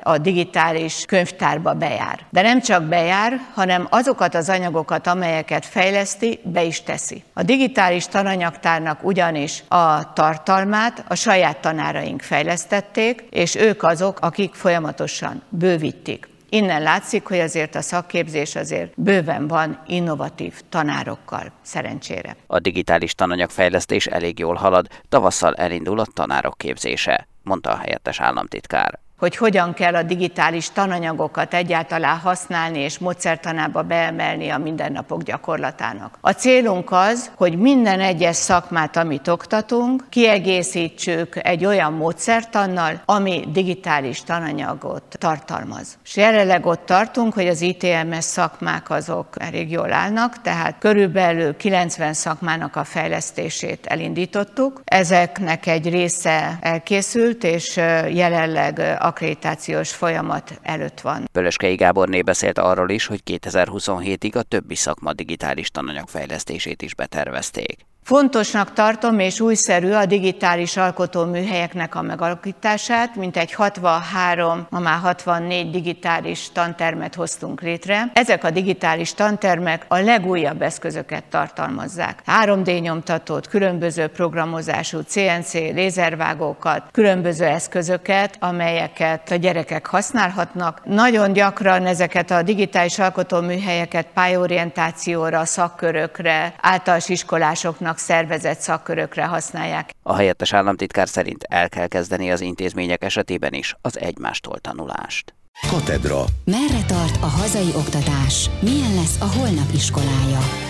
a 0.02 0.18
digitális 0.18 1.04
könyvtárba 1.06 1.74
bejár. 1.74 2.20
De 2.30 2.42
nem 2.42 2.60
csak 2.60 2.82
bejár, 2.82 3.40
hanem 3.54 3.86
azokat 3.90 4.34
az 4.34 4.48
anyagokat, 4.48 5.06
amelyeket 5.06 5.66
fejleszti, 5.66 6.40
be 6.42 6.62
is 6.62 6.82
teszi. 6.82 7.22
A 7.32 7.42
digitális 7.42 8.06
tananyagtárnak 8.06 9.04
ugyanis 9.04 9.62
a 9.68 10.12
tartalmát 10.12 11.04
a 11.08 11.14
saját 11.14 11.60
tanáraink 11.60 12.22
fejlesztették, 12.22 13.24
és 13.30 13.54
ők 13.54 13.82
azok, 13.82 14.18
akik 14.20 14.54
folyamatosan 14.54 15.42
bővítik. 15.48 16.28
Innen 16.52 16.82
látszik, 16.82 17.26
hogy 17.26 17.38
azért 17.38 17.74
a 17.74 17.80
szakképzés 17.80 18.56
azért 18.56 18.92
bőven 19.00 19.46
van 19.46 19.82
innovatív 19.86 20.60
tanárokkal, 20.68 21.52
szerencsére. 21.62 22.36
A 22.46 22.58
digitális 22.58 23.14
tananyagfejlesztés 23.14 24.06
elég 24.06 24.38
jól 24.38 24.54
halad, 24.54 24.86
tavasszal 25.08 25.54
elindul 25.54 25.98
a 25.98 26.06
tanárok 26.14 26.58
képzése, 26.58 27.26
mondta 27.42 27.70
a 27.70 27.76
helyettes 27.76 28.20
államtitkár 28.20 28.98
hogy 29.20 29.36
hogyan 29.36 29.74
kell 29.74 29.94
a 29.94 30.02
digitális 30.02 30.70
tananyagokat 30.70 31.54
egyáltalán 31.54 32.18
használni 32.18 32.78
és 32.78 32.98
módszertanába 32.98 33.82
beemelni 33.82 34.48
a 34.48 34.58
mindennapok 34.58 35.22
gyakorlatának. 35.22 36.18
A 36.20 36.30
célunk 36.30 36.92
az, 36.92 37.30
hogy 37.36 37.58
minden 37.58 38.00
egyes 38.00 38.36
szakmát, 38.36 38.96
amit 38.96 39.28
oktatunk, 39.28 40.04
kiegészítsük 40.08 41.38
egy 41.42 41.64
olyan 41.64 41.92
módszertannal, 41.92 43.02
ami 43.04 43.44
digitális 43.52 44.22
tananyagot 44.22 45.02
tartalmaz. 45.18 45.98
És 46.04 46.16
jelenleg 46.16 46.66
ott 46.66 46.86
tartunk, 46.86 47.34
hogy 47.34 47.46
az 47.46 47.60
ITMS 47.60 48.24
szakmák 48.24 48.90
azok 48.90 49.26
elég 49.38 49.70
jól 49.70 49.92
állnak, 49.92 50.40
tehát 50.40 50.74
körülbelül 50.78 51.56
90 51.56 52.12
szakmának 52.12 52.76
a 52.76 52.84
fejlesztését 52.84 53.86
elindítottuk. 53.86 54.82
Ezeknek 54.84 55.66
egy 55.66 55.90
része 55.90 56.58
elkészült, 56.60 57.44
és 57.44 57.76
jelenleg 58.08 58.96
akkreditációs 59.10 59.92
folyamat 59.92 60.60
előtt 60.62 61.00
van. 61.00 61.28
Pölöskei 61.32 61.74
Gáborné 61.74 62.22
beszélt 62.22 62.58
arról 62.58 62.90
is, 62.90 63.06
hogy 63.06 63.22
2027-ig 63.30 64.36
a 64.36 64.42
többi 64.42 64.74
szakma 64.74 65.12
digitális 65.12 65.70
tananyag 65.70 66.08
fejlesztését 66.08 66.82
is 66.82 66.94
betervezték. 66.94 67.86
Fontosnak 68.02 68.72
tartom 68.72 69.18
és 69.18 69.40
újszerű 69.40 69.90
a 69.90 70.06
digitális 70.06 70.76
alkotóműhelyeknek 70.76 71.94
a 71.94 72.02
megalakítását, 72.02 73.16
mint 73.16 73.36
egy 73.36 73.52
63, 73.52 74.66
ma 74.70 74.78
már 74.78 74.98
64 74.98 75.70
digitális 75.70 76.52
tantermet 76.52 77.14
hoztunk 77.14 77.60
létre. 77.60 78.10
Ezek 78.14 78.44
a 78.44 78.50
digitális 78.50 79.14
tantermek 79.14 79.84
a 79.88 79.98
legújabb 79.98 80.62
eszközöket 80.62 81.24
tartalmazzák. 81.24 82.22
3D 82.26 82.80
nyomtatót, 82.80 83.48
különböző 83.48 84.06
programozású 84.06 85.00
CNC 85.00 85.52
lézervágókat, 85.52 86.82
különböző 86.92 87.44
eszközöket, 87.44 88.36
amelyeket 88.40 89.30
a 89.30 89.34
gyerekek 89.34 89.86
használhatnak. 89.86 90.80
Nagyon 90.84 91.32
gyakran 91.32 91.86
ezeket 91.86 92.30
a 92.30 92.42
digitális 92.42 92.98
alkotóműhelyeket 92.98 94.06
pályorientációra, 94.14 95.44
szakkörökre, 95.44 96.54
általános 96.60 97.08
iskolásoknak 97.08 97.89
szervezett 97.98 98.58
szakkörökre 98.60 99.24
használják. 99.24 99.90
A 100.02 100.14
helyettes 100.14 100.52
államtitkár 100.52 101.08
szerint 101.08 101.42
el 101.42 101.68
kell 101.68 101.86
kezdeni 101.86 102.30
az 102.30 102.40
intézmények 102.40 103.04
esetében 103.04 103.52
is 103.52 103.74
az 103.80 103.98
egymástól 103.98 104.58
tanulást. 104.58 105.34
Katedra. 105.68 106.24
Merre 106.44 106.84
tart 106.86 107.22
a 107.22 107.26
hazai 107.26 107.72
oktatás? 107.76 108.50
Milyen 108.60 108.94
lesz 108.94 109.20
a 109.20 109.26
holnap 109.38 109.72
iskolája? 109.74 110.69